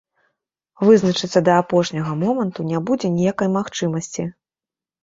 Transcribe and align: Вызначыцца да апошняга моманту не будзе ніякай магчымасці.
Вызначыцца 0.87 1.43
да 1.49 1.59
апошняга 1.65 2.17
моманту 2.25 2.59
не 2.73 2.77
будзе 2.89 3.07
ніякай 3.21 3.55
магчымасці. 3.59 4.31